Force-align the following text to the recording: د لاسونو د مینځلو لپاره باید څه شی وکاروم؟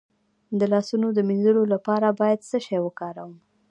د 0.59 0.61
لاسونو 0.73 1.07
د 1.13 1.19
مینځلو 1.27 1.63
لپاره 1.73 2.07
باید 2.19 2.45
څه 2.49 2.57
شی 2.65 2.77
وکاروم؟ 2.83 3.31